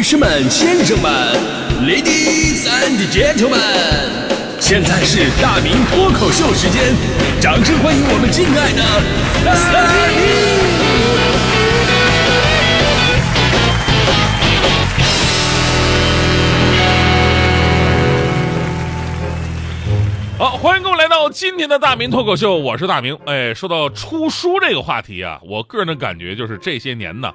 [0.00, 1.12] 女士们、先生们
[1.82, 3.60] ，Ladies and Gentlemen，
[4.58, 6.94] 现在是大明脱口秀时间，
[7.38, 8.82] 掌声欢迎我们敬爱的
[9.44, 9.52] 大
[10.08, 10.18] 明！
[20.38, 23.14] 好，欢迎各位来到今天的大明脱口秀，我是大明。
[23.26, 27.30] 哎，说到出书这个话题啊，我个人的感觉就是这些年呢，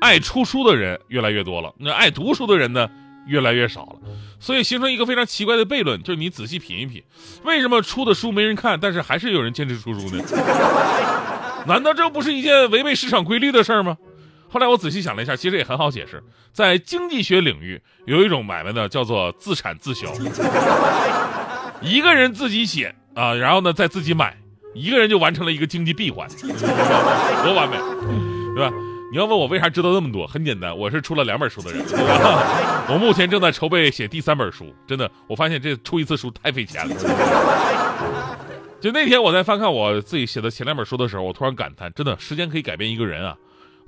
[0.00, 2.88] 爱出书的人越来越多了，那爱读书的人呢
[3.26, 3.96] 越来越少了，
[4.38, 7.02] 所以形成一个非常奇怪的悖论，就是你仔细品一品，
[7.44, 10.22] 为什么出的书没人看，但是还是有人坚持出书呢？
[11.66, 13.96] 难道这不是一件违背市场规律的事儿吗？
[14.48, 16.22] 后来我仔细想了一下，其实也很好解释，
[16.52, 20.06] 在经济学领域有一种买卖呢，叫做自产自销。
[21.82, 24.38] 一个人自己写啊，然后呢再自己买，
[24.74, 27.76] 一个人就完成了一个经济闭环，多完美，
[28.54, 28.72] 对吧？
[29.16, 31.82] 你要问我为啥知道那么多，很简单，我是出了两本书的人，
[32.86, 36.94] 我目前正在筹备写第三本书，真的，我发现这出一次书太费钱了。
[38.78, 43.34] 就那天我在翻看我自己写的前两本书的时候，我突然感叹，真的，时间可以改变一个人啊！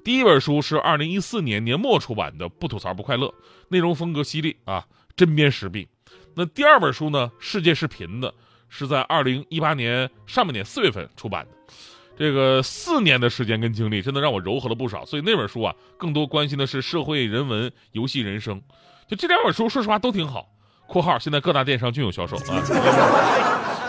[0.03, 3.27] 第一本书是二零一四年年末出版的《不吐槽不快乐》，
[3.69, 4.83] 内容风格犀利啊，
[5.15, 5.87] 针砭时弊。
[6.35, 7.31] 那第二本书呢？
[7.39, 8.33] 世界是平的，
[8.71, 11.75] 是在二零一八年上半年四月份出版的。
[12.19, 15.07] 这个四年的时间跟经历，真的让我柔和了不少。
[15.07, 18.61] 所以那本书啊，更多关心的是社会、人文、游戏、人生。
[19.07, 20.49] 就这两本书，说实话都挺好。
[20.89, 22.63] （括号现在各大电商均有销售啊。）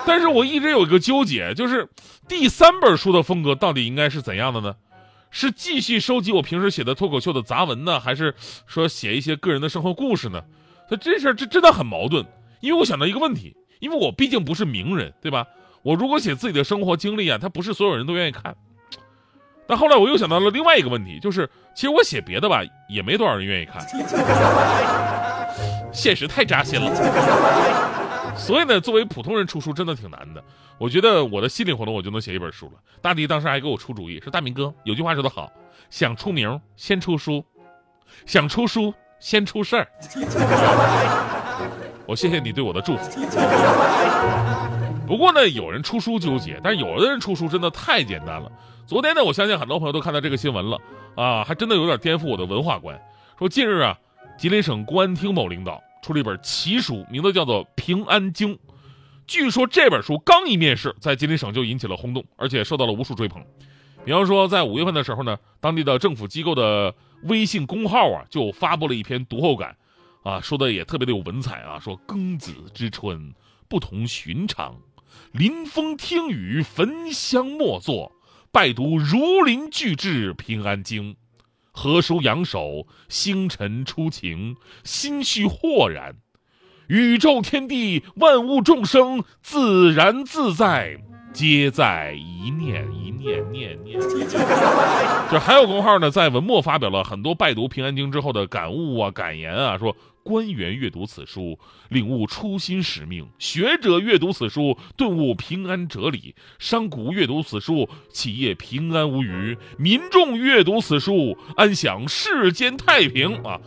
[0.05, 1.89] 但是我一直有一个纠结，就是
[2.27, 4.75] 第三本书的风格到底应该是怎样的呢？
[5.31, 8.35] 是继续收集我平时写的脱口秀的杂文呢，还是
[8.67, 10.43] 说写一些个人的生活故事呢？
[10.89, 12.25] 那这事儿这真的很矛盾。
[12.61, 15.47] 因为我想到一个问题，因为我毕竟不是名人，对吧？
[15.81, 18.55] 我如果写自己的生活经历啊，他不是所有人都愿意看。
[19.67, 23.85] 但后来我又想到了另外一个问题，就是其实我写别的吧，也没多少人愿意看。
[25.93, 28.35] 现实太扎心了。
[28.35, 30.43] 所以呢，作为普通人出书真的挺难的。
[30.77, 32.73] 我觉得我的心理活动我就能写一本书了。
[33.01, 35.51] 大迪当时还给我出主意，说大明哥有句话说得好，
[35.89, 37.43] 想出名先出书，
[38.25, 39.87] 想出书先出事儿。
[42.07, 43.19] 我谢谢你对我的祝福。
[45.09, 48.51] 不过呢，有人出书纠结，但是有的人出书真的太简单了。
[48.85, 50.79] 昨天呢，我相信很多朋友都看到这个新闻了
[51.15, 53.01] 啊，还真的有点颠覆我的文化观。
[53.39, 53.97] 说近日啊，
[54.37, 58.55] 吉林省公安厅某领导出了一本奇书，名字叫做《平安经》。
[59.25, 63.43] 据说这本书刚一面世，在吉林省就引起了轰动，而且受到了无数追捧。
[64.05, 66.93] 比方说，在五月份的时候呢，当地的政府机构的
[67.23, 69.75] 微信公号啊，就发布了一篇读后感。
[70.21, 71.79] 啊，说的也特别的有文采啊！
[71.79, 73.33] 说庚子之春
[73.69, 74.75] 不同寻常，
[75.31, 78.11] 临风听雨，焚香默坐，
[78.51, 81.13] 拜读如林巨制《平安经》，
[81.71, 86.15] 何书扬手，星辰出晴，心绪豁然，
[86.87, 91.01] 宇宙天地万物众生自然自在。
[91.31, 93.99] 皆在一念一念念念，
[95.31, 101.57] 就还有公号呢，在文末发表了很多拜读《平安经》之后的感悟啊、感言啊，说官员阅读此书，
[101.89, 113.61] 领悟初心使命；学者阅读此书，顿悟平安哲理；商贾阅读此书，企业平安无虞；民众阅读此书，安享世间太平啊。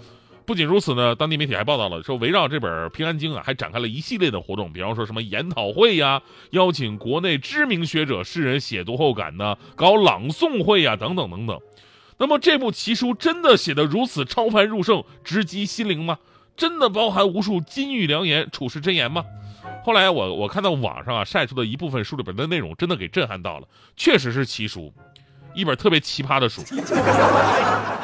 [0.53, 6.21] 不仅如此呢，当地媒体还报道了说，围绕这本《平安经》啊，还展开了一系列的活动，比方说什么研讨会呀，
[6.51, 11.59] 邀请国内知名学者、诗人写读后感呢，搞朗诵会呀，等等等等。
[12.19, 16.19] 那么这部奇书真的写得如此超凡入圣、直击心灵吗？
[16.55, 19.25] 真的包含无数金玉良言、处世真言吗？
[19.83, 24.93] 后来我我看到网上啊晒出的一部分书里边的内容，真的给震撼到了，确实是奇书，
[25.55, 26.61] 一本特别奇葩的书。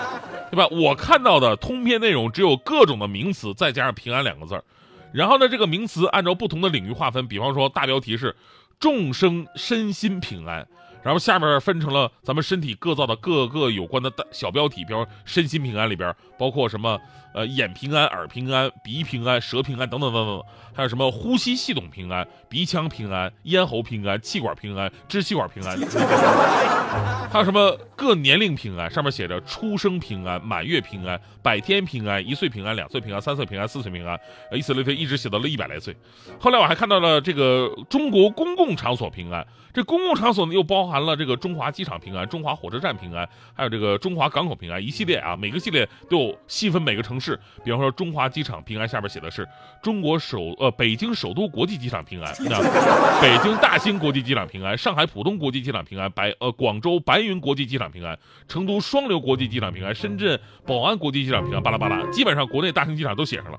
[0.50, 0.66] 对吧？
[0.68, 4.64] 我看到的通篇内容只有各种的名词，再加上“平安”两个字儿。
[5.12, 8.34] 然后呢，这个名词按照不同的领域划分，比方说大标题是
[8.78, 10.66] “众生身心平安”，
[11.02, 16.98] 然后下边分成了咱们身体各造的各个有关的大小标题，比方“身心平安”里边包括什么？
[17.38, 20.42] 呃，眼平安、耳平安、鼻平安、舌平安等等等等，
[20.74, 25.78] 还有什么呼吸系统平安、鼻腔平安、咽喉平安、气管平安、支气管平安，
[27.30, 28.90] 还有什么各年龄平安？
[28.90, 34.18] 上面写着出生平安、满月平安、百天平安、一岁平安、两岁平安、三岁平安、四岁平安，
[34.50, 35.94] 以此类推，一直写到了一百来岁。
[36.40, 47.27] 后来我还看到了这个中国公共场所平安，这公共场所呢又包含含了这个中华机场平安、中华火车站平安，还有这个中华港口平安一系列啊，每个系列都有细分每个城市。
[47.64, 49.46] 比方说中华机场平安下边写的是
[49.82, 52.32] 中国首呃北京首都国际机场平安，
[53.20, 63.58] 北京大兴国际机场平安，上海浦东国际机场平安，白呃广州白云国际机场平安，成都双流国际机场平安，深圳宝安国际机场平安，巴拉巴拉，基本上国内大型机场都写上了。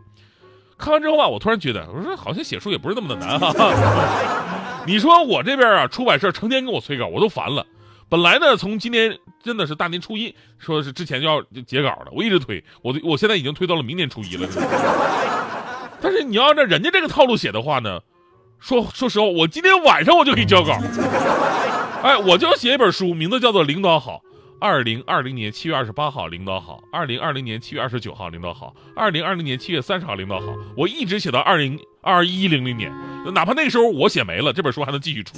[0.77, 3.54] 看完之后吧，我突然觉得，我说好像写书也不是那么的难哈。
[4.88, 7.65] 你说我这边啊，出版社成天跟我催稿，我都烦了。
[8.07, 14.47] 本来呢，从今年真的是大年初一，说是之前就要截稿的，我一直推，我我现在已经推到了明年初一了。
[16.01, 18.00] 但是你要按照人家这个套路写的话呢，
[18.59, 20.77] 说说实话，我今天晚上我就可以交稿。
[22.01, 24.21] 哎，我就要写一本书，名字叫做《领导好》。
[24.62, 30.47] 二零二零年七月二十八号，领导好；二零二零年七月二十九号，领导好；二零二零年七月三十号，领导好。
[30.75, 32.91] 我一直写到二零二一零零年，
[33.33, 35.38] 哪怕那个时候我写没了，这本书还能继续出。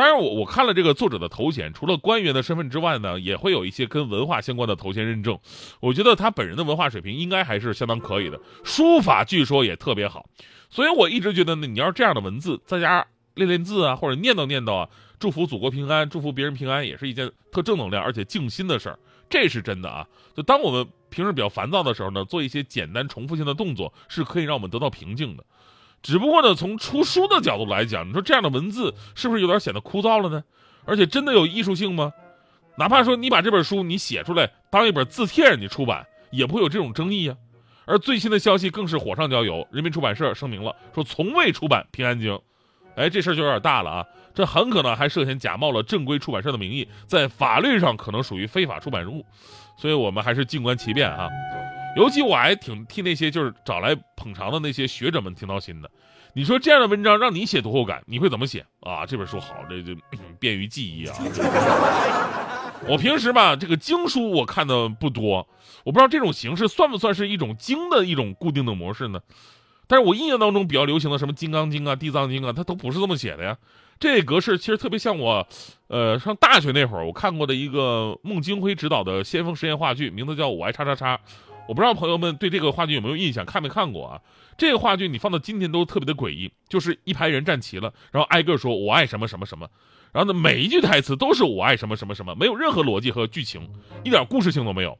[0.00, 5.38] 当然，我我看了这个作者的头衔，除了官员的身份之外呢，也会有一些跟文化相关的头衔认证。
[5.78, 10.24] 我觉得他本人的文化水平应该还是相当可以的，书法据说也特别好。
[10.70, 14.88] 所以我一直觉得呢，你要是这样的文字，在家练练字啊，或者念叨念叨啊。
[15.18, 18.98] 祝福祖国平安，祝福别人平安，也是一件特正能量而且静心的事儿，
[19.28, 20.08] 这是真的啊！
[20.34, 25.44] 就当我们平时比较烦躁的时候呢，做一些简单重复性的动作，是可以让我们得到平静的。
[26.02, 30.42] 只不过呢，从出书的角度来讲，你说这样的文字是不是有点显得枯燥了呢？
[30.84, 32.12] 而且真的有艺术性吗？
[32.76, 37.36] 哪怕说你把这本书你写出来当一本字帖你出版，也不会有这种争议呀。
[37.84, 42.32] 而最新的消息更是火上浇油，人民出版社声明了，说从未出版《平安京》。
[42.96, 44.06] 哎，这事儿就有点大了啊！
[44.34, 49.24] 这很可能还涉嫌假冒了正规出版社的名义，在法律上可能属于非法出版物，
[49.76, 51.28] 所以我们还是静观其变啊。
[51.96, 55.90] 尤其我还挺替那些就是找来捧场的那些学者们挺闹心的。
[56.32, 59.04] 你说这样的文章让你写读后感，你会怎么写啊？
[59.04, 59.94] 这本书好，这就
[60.38, 61.16] 便于记忆啊。
[62.86, 65.48] 我平时吧，这个经书我看的不多，
[65.84, 69.20] 我不知道这种形式算不算是一种经的一种固定的模式呢？
[69.88, 73.58] 但是我印象当中比较流行的什么《金刚经》啊、《地藏经》啊，它都不是这么写的呀。
[73.98, 75.46] 这格式其实特别像我，
[75.88, 81.16] 呃，上大学那会儿我看过的一个孟京辉执导的先锋实验话剧，名字叫《我爱叉叉叉》。
[81.70, 84.20] 我不知道朋友们对这个话剧有没有印象，看没看过啊？
[84.58, 89.70] 这个话剧你放到今天都特别的诡异，就是一排人站齐了，然后挨个说我爱什么什么什么，
[90.12, 93.70] 然后呢每一句台词都是我爱什么什么什么，没有任何逻辑和剧情，
[94.02, 94.98] 一点故事性都没有，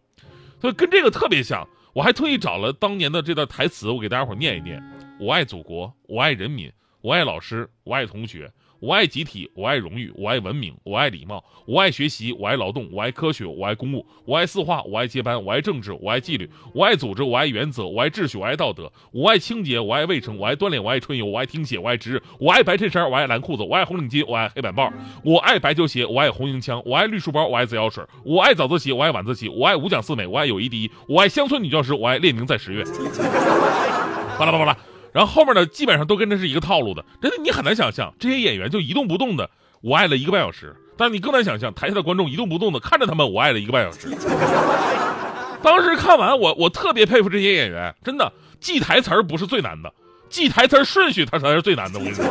[0.60, 1.66] 所以跟这个特别像。
[1.92, 4.80] 我还特意找了当年的这段台词，我给大家伙念一念：
[5.18, 6.70] 我爱祖国，我爱人民，
[7.00, 8.48] 我爱老师，我爱同学。
[8.80, 24.90] 我爱集体，我爱荣誉，我爱文明，我爱礼貌，我爱学习，我爱劳动，我爱科学，我爱公务，我爱四化，我爱接班，我爱政治，我爱纪律，我爱组织，我爱原则，我爱秩序，我爱道德，我爱清洁，我爱卫生，我爱锻炼，我爱春游，我爱听写，我爱值日，我爱白衬衫，我爱蓝裤子，我爱红领巾，我爱黑板报，
[25.22, 32.82] 我爱白球鞋，我爱红缨枪，我爱绿书包，我爱自来水，我爱早自习，我爱晚自习，我爱五讲四美，我爱友谊第一，我爱乡村女教师，我爱列宁在十月。
[34.40, 34.89] 巴拉巴拉巴拉。
[35.12, 44.08] 然后后面呢，基本上都跟这是一个套路的，真的你很难想象这些演员就一动不动的我爱了一个半小时，但你更难想象台下的观众一动不动的看着他们我爱了一个半小时。
[45.62, 49.92] 当时看完我我特别佩服这些演员，真的记台词儿不是最难的，
[50.28, 51.98] 记台词儿顺序它才是最难的。
[51.98, 52.24] 我跟你说，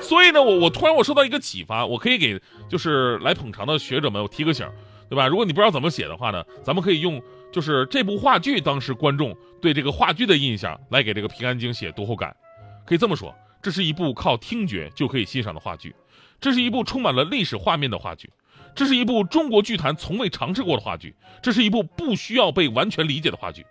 [0.00, 4.66] 所以呢，我我突然我受到一个启发，我可以给就是来捧场的学者们我提个醒，
[5.08, 5.28] 对吧？
[5.28, 7.22] 如果你不知道怎么写的话呢，咱们可以用。
[7.52, 9.32] 就是这部话剧，当时观众
[9.64, 12.36] 对这个话剧的印象，来给这个《平安京》写读后感，
[12.84, 15.96] 可以这么说，这是一部靠听觉就可以欣赏的话剧，
[16.38, 18.30] 这是一部充满了历史画面的话剧，
[18.74, 23.64] 这是一部中国剧坛从未尝试过的话剧，这是一部不需要被完全理解的话剧。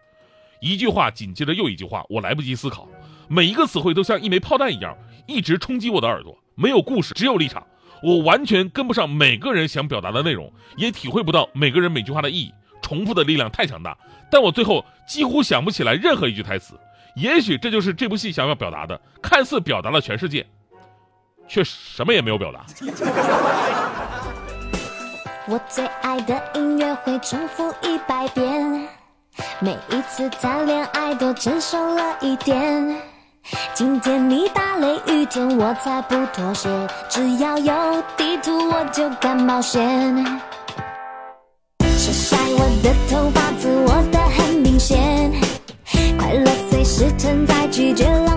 [0.61, 2.89] 一句话紧接着又一句话，我来不及思考，
[3.27, 4.97] 每一个词汇都像一枚炮弹一样，
[5.27, 6.35] 一直冲击我的耳朵。
[6.55, 7.67] 没有故事，只有立场，
[8.01, 12.51] 我完全跟不上每个人想表达的内容，也体会不到每个人每句话的意义。
[12.83, 13.97] 重复的力量太强大，
[14.29, 16.79] 但我最后几乎想不起来任何一句台词。
[17.15, 20.45] 也许这就是这部戏想要表达的，看似表达了全世界，
[21.47, 22.65] 却什么也没有表达。
[25.45, 28.87] 我最爱的音乐会重复一百遍，
[29.59, 33.01] 每一次谈恋爱都成熟了一点。
[33.73, 36.69] 今天你打雷雨天，我才不妥协，
[37.09, 40.41] 只要有地图我就敢冒险。
[42.83, 45.31] 的头发自我的很明显，
[46.17, 48.32] 快乐随时存在，拒绝了。